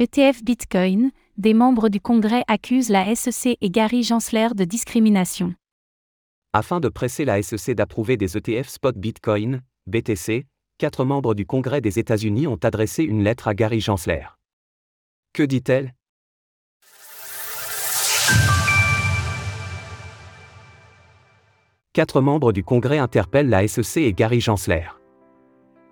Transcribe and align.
ETF 0.00 0.44
Bitcoin, 0.44 1.10
des 1.38 1.54
membres 1.54 1.88
du 1.88 2.00
Congrès 2.00 2.44
accusent 2.46 2.88
la 2.88 3.12
SEC 3.16 3.58
et 3.60 3.68
Gary 3.68 4.04
Gensler 4.04 4.50
de 4.54 4.62
discrimination. 4.62 5.56
Afin 6.52 6.78
de 6.78 6.88
presser 6.88 7.24
la 7.24 7.42
SEC 7.42 7.74
d'approuver 7.74 8.16
des 8.16 8.36
ETF 8.36 8.68
spot 8.68 8.96
Bitcoin, 8.96 9.60
BTC, 9.88 10.46
quatre 10.78 11.04
membres 11.04 11.34
du 11.34 11.46
Congrès 11.46 11.80
des 11.80 11.98
États-Unis 11.98 12.46
ont 12.46 12.60
adressé 12.62 13.02
une 13.02 13.24
lettre 13.24 13.48
à 13.48 13.54
Gary 13.54 13.80
Gensler. 13.80 14.22
Que 15.32 15.42
dit-elle? 15.42 15.92
Quatre 21.92 22.20
membres 22.20 22.52
du 22.52 22.62
Congrès 22.62 22.98
interpellent 22.98 23.48
la 23.48 23.66
SEC 23.66 23.96
et 24.02 24.12
Gary 24.12 24.40
Gensler. 24.40 24.97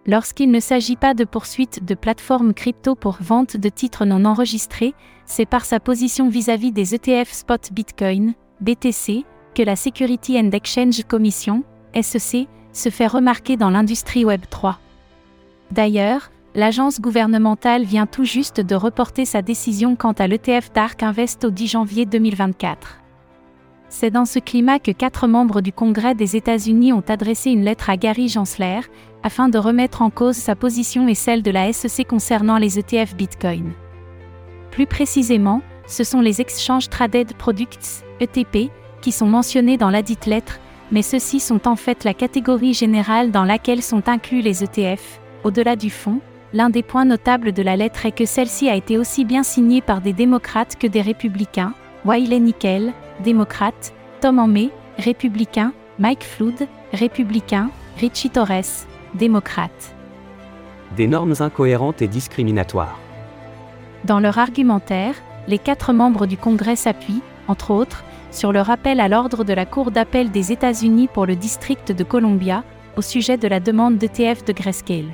Lorsqu'il 0.09 0.53
ne 0.53 0.61
s'agit 0.61 0.95
pas 0.95 1.15
de 1.15 1.25
poursuite 1.25 1.85
de 1.85 1.95
plateformes 1.95 2.55
crypto 2.55 2.95
pour 2.95 3.19
vente 3.21 3.57
de 3.57 3.69
titres 3.69 4.05
non 4.05 4.25
enregistrés, 4.25 4.95
c'est 5.25 5.47
par 5.47 5.65
sa 5.65 5.81
position 5.81 6.29
vis-à-vis 6.29 6.71
des 6.71 6.95
ETF 6.95 7.33
spot 7.33 7.71
Bitcoin, 7.73 8.35
BTC, 8.61 9.25
que 9.55 9.63
la 9.65 9.75
Security 9.75 10.39
and 10.39 10.51
Exchange 10.53 11.03
Commission, 11.09 11.65
SEC, 12.01 12.47
se 12.73 12.89
fait 12.89 13.09
remarquer 13.09 13.57
dans 13.57 13.71
l'industrie 13.71 14.25
Web 14.25 14.43
3. 14.49 14.79
D'ailleurs, 15.73 16.31
l'agence 16.55 17.01
gouvernementale 17.01 17.83
vient 17.83 18.07
tout 18.07 18.25
juste 18.25 18.61
de 18.61 18.77
reporter 18.77 19.25
sa 19.25 19.43
décision 19.43 19.97
quant 19.97 20.13
à 20.13 20.29
l'ETF 20.29 20.73
Dark 20.73 21.03
Invest 21.03 21.45
au 21.45 21.51
10 21.51 21.67
janvier 21.67 22.07
2024. 22.07 23.01
C'est 23.99 24.11
dans 24.11 24.27
ce 24.27 24.39
climat 24.39 24.79
que 24.79 24.91
quatre 24.91 25.27
membres 25.27 25.63
du 25.63 25.73
Congrès 25.73 26.15
des 26.15 26.37
États-Unis 26.37 26.93
ont 26.93 27.03
adressé 27.09 27.51
une 27.51 27.65
lettre 27.65 27.89
à 27.89 27.97
Gary 27.97 28.29
Gensler, 28.29 28.81
afin 29.23 29.49
de 29.49 29.57
remettre 29.57 30.03
en 30.03 30.11
cause 30.11 30.37
sa 30.37 30.55
position 30.55 31.09
et 31.09 31.15
celle 31.15 31.43
de 31.43 31.51
la 31.51 31.73
SEC 31.73 32.07
concernant 32.07 32.59
les 32.59 32.79
ETF 32.79 33.17
Bitcoin. 33.17 33.73
Plus 34.71 34.85
précisément, 34.85 35.63
ce 35.87 36.05
sont 36.05 36.21
les 36.21 36.43
Exchange 36.43 36.91
Traded 36.91 37.33
Products, 37.39 38.05
ETP, 38.21 38.71
qui 39.01 39.13
sont 39.13 39.29
mentionnés 39.29 39.79
dans 39.79 39.89
ladite 39.89 40.27
lettre, 40.27 40.61
mais 40.93 41.01
ceux-ci 41.01 41.41
sont 41.41 41.67
en 41.67 41.77
fait 41.77 42.05
la 42.05 42.13
catégorie 42.13 42.75
générale 42.75 43.31
dans 43.31 43.45
laquelle 43.45 43.83
sont 43.83 44.11
inclus 44.11 44.43
les 44.43 44.63
ETF. 44.63 45.21
Au-delà 45.43 45.75
du 45.75 45.89
fond, 45.89 46.21
l'un 46.53 46.69
des 46.69 46.83
points 46.83 47.07
notables 47.07 47.53
de 47.53 47.63
la 47.63 47.77
lettre 47.77 48.05
est 48.05 48.13
que 48.13 48.27
celle-ci 48.27 48.69
a 48.69 48.77
été 48.77 48.99
aussi 48.99 49.25
bien 49.25 49.43
signée 49.43 49.81
par 49.81 50.03
des 50.03 50.13
démocrates 50.13 50.77
que 50.77 50.87
des 50.87 51.01
républicains, 51.01 51.73
Wiley 52.07 52.39
Nickel, 52.39 52.93
démocrate, 53.25 53.93
Tom 54.21 54.39
Ammey, 54.39 54.71
républicain, 54.97 55.73
Mike 55.99 56.23
Flood, 56.23 56.69
républicain, 56.93 57.71
Richie 57.99 58.31
Torres, 58.31 58.87
démocrate. 59.15 59.97
Des 60.97 61.09
normes 61.09 61.35
incohérentes 61.41 62.03
et 62.03 62.07
discriminatoires. 62.07 63.01
Dans 64.05 64.21
leur 64.21 64.39
argumentaire, 64.39 65.17
les 65.49 65.59
quatre 65.59 65.93
membres 65.93 66.27
du 66.27 66.37
Congrès 66.37 66.77
s'appuient, 66.77 67.23
entre 67.49 67.73
autres, 67.73 68.05
sur 68.31 68.53
le 68.53 68.61
rappel 68.61 69.01
à 69.01 69.09
l'ordre 69.09 69.43
de 69.43 69.53
la 69.53 69.67
Cour 69.67 69.91
d'appel 69.91 70.31
des 70.31 70.53
États-Unis 70.53 71.09
pour 71.13 71.27
le 71.27 71.35
district 71.35 71.91
de 71.91 72.05
Columbia, 72.05 72.63
au 72.97 73.03
sujet 73.03 73.37
de 73.37 73.49
la 73.49 73.59
demande 73.59 73.99
d'ETF 73.99 74.45
de 74.45 74.53
Grayscale. 74.53 75.13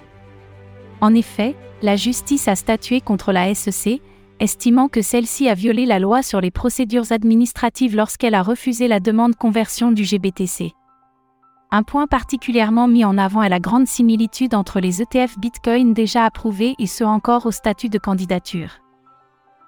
En 1.00 1.14
effet, 1.14 1.56
la 1.80 1.96
justice 1.96 2.48
a 2.48 2.54
statué 2.54 3.00
contre 3.00 3.32
la 3.32 3.54
SEC, 3.54 4.02
estimant 4.42 4.88
que 4.88 5.02
celle-ci 5.02 5.48
a 5.48 5.54
violé 5.54 5.86
la 5.86 6.00
loi 6.00 6.20
sur 6.20 6.40
les 6.40 6.50
procédures 6.50 7.12
administratives 7.12 7.94
lorsqu'elle 7.94 8.34
a 8.34 8.42
refusé 8.42 8.88
la 8.88 8.98
demande 8.98 9.36
conversion 9.36 9.92
du 9.92 10.02
GBTC. 10.02 10.72
Un 11.70 11.84
point 11.84 12.08
particulièrement 12.08 12.88
mis 12.88 13.04
en 13.04 13.18
avant 13.18 13.44
est 13.44 13.48
la 13.48 13.60
grande 13.60 13.86
similitude 13.86 14.56
entre 14.56 14.80
les 14.80 15.00
ETF 15.00 15.38
Bitcoin 15.38 15.94
déjà 15.94 16.24
approuvés 16.24 16.74
et 16.80 16.88
ceux 16.88 17.06
encore 17.06 17.46
au 17.46 17.52
statut 17.52 17.88
de 17.88 17.98
candidature. 17.98 18.80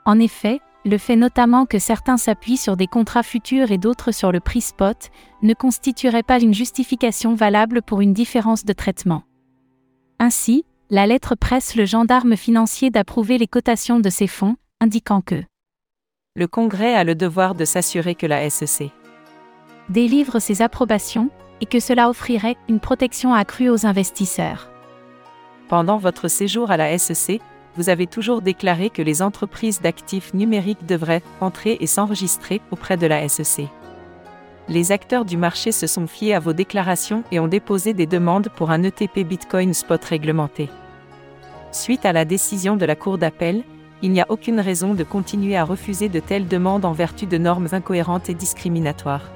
En 0.04 0.18
effet, 0.18 0.60
le 0.84 0.98
fait 0.98 1.16
notamment 1.16 1.66
que 1.66 1.78
certains 1.78 2.16
s'appuient 2.16 2.56
sur 2.56 2.76
des 2.76 2.88
contrats 2.88 3.22
futurs 3.22 3.70
et 3.70 3.78
d'autres 3.78 4.10
sur 4.10 4.32
le 4.32 4.40
prix 4.40 4.60
spot 4.60 5.10
ne 5.42 5.54
constituerait 5.54 6.24
pas 6.24 6.40
une 6.40 6.52
justification 6.52 7.36
valable 7.36 7.80
pour 7.80 8.00
une 8.00 8.12
différence 8.12 8.64
de 8.64 8.72
traitement. 8.72 9.22
Ainsi, 10.18 10.64
la 10.90 11.06
lettre 11.06 11.36
presse 11.36 11.76
le 11.76 11.86
gendarme 11.86 12.36
financier 12.36 12.90
d'approuver 12.90 13.38
les 13.38 13.46
cotations 13.46 14.00
de 14.00 14.10
ces 14.10 14.26
fonds, 14.26 14.56
indiquant 14.84 15.22
que 15.22 15.42
le 16.36 16.46
Congrès 16.46 16.94
a 16.94 17.04
le 17.04 17.14
devoir 17.14 17.54
de 17.54 17.64
s'assurer 17.64 18.14
que 18.14 18.26
la 18.26 18.50
SEC 18.50 18.90
délivre 19.88 20.40
ses 20.40 20.60
approbations 20.60 21.30
et 21.62 21.66
que 21.66 21.80
cela 21.80 22.10
offrirait 22.10 22.56
une 22.68 22.80
protection 22.80 23.32
accrue 23.32 23.70
aux 23.70 23.86
investisseurs. 23.86 24.68
Pendant 25.68 25.96
votre 25.96 26.28
séjour 26.28 26.70
à 26.70 26.76
la 26.76 26.98
SEC, 26.98 27.40
vous 27.76 27.88
avez 27.88 28.06
toujours 28.06 28.42
déclaré 28.42 28.90
que 28.90 29.00
les 29.00 29.22
entreprises 29.22 29.80
d'actifs 29.80 30.34
numériques 30.34 30.84
devraient 30.84 31.22
entrer 31.40 31.78
et 31.80 31.86
s'enregistrer 31.86 32.60
auprès 32.70 32.98
de 32.98 33.06
la 33.06 33.26
SEC. 33.26 33.68
Les 34.68 34.92
acteurs 34.92 35.24
du 35.24 35.38
marché 35.38 35.72
se 35.72 35.86
sont 35.86 36.06
fiés 36.06 36.34
à 36.34 36.40
vos 36.40 36.52
déclarations 36.52 37.24
et 37.32 37.40
ont 37.40 37.48
déposé 37.48 37.94
des 37.94 38.06
demandes 38.06 38.50
pour 38.54 38.70
un 38.70 38.82
ETP 38.82 39.20
Bitcoin 39.20 39.72
spot 39.72 40.04
réglementé. 40.04 40.68
Suite 41.72 42.04
à 42.04 42.12
la 42.12 42.26
décision 42.26 42.76
de 42.76 42.84
la 42.84 42.96
Cour 42.96 43.16
d'appel, 43.16 43.64
il 44.04 44.12
n'y 44.12 44.20
a 44.20 44.26
aucune 44.28 44.60
raison 44.60 44.92
de 44.92 45.02
continuer 45.02 45.56
à 45.56 45.64
refuser 45.64 46.10
de 46.10 46.20
telles 46.20 46.46
demandes 46.46 46.84
en 46.84 46.92
vertu 46.92 47.24
de 47.24 47.38
normes 47.38 47.68
incohérentes 47.72 48.28
et 48.28 48.34
discriminatoires. 48.34 49.30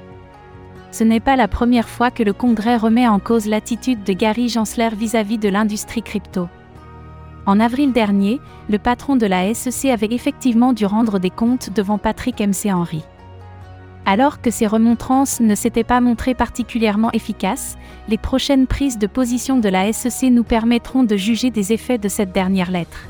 Ce 0.91 1.03
n'est 1.03 1.19
pas 1.19 1.35
la 1.35 1.47
première 1.47 1.89
fois 1.89 2.11
que 2.11 2.21
le 2.21 2.33
Congrès 2.33 2.77
remet 2.77 3.07
en 3.07 3.17
cause 3.17 3.47
l'attitude 3.47 4.03
de 4.03 4.13
Gary 4.13 4.47
Gensler 4.47 4.89
vis-à-vis 4.95 5.39
de 5.39 5.49
l'industrie 5.49 6.03
crypto. 6.03 6.49
En 7.47 7.59
avril 7.59 7.93
dernier, 7.93 8.39
le 8.69 8.77
patron 8.77 9.15
de 9.15 9.25
la 9.25 9.51
SEC 9.55 9.89
avait 9.89 10.13
effectivement 10.13 10.71
dû 10.71 10.85
rendre 10.85 11.17
des 11.17 11.31
comptes 11.31 11.71
devant 11.73 11.97
Patrick 11.97 12.39
MC 12.39 12.71
Henry. 12.71 13.01
Alors 14.05 14.39
que 14.39 14.51
ces 14.51 14.67
remontrances 14.67 15.39
ne 15.39 15.55
s'étaient 15.55 15.83
pas 15.83 15.99
montrées 15.99 16.35
particulièrement 16.35 17.11
efficaces, 17.13 17.75
les 18.07 18.19
prochaines 18.19 18.67
prises 18.67 18.99
de 18.99 19.07
position 19.07 19.57
de 19.57 19.69
la 19.69 19.91
SEC 19.91 20.29
nous 20.29 20.43
permettront 20.43 21.03
de 21.03 21.17
juger 21.17 21.49
des 21.49 21.73
effets 21.73 21.97
de 21.97 22.07
cette 22.07 22.31
dernière 22.31 22.69
lettre. 22.69 23.09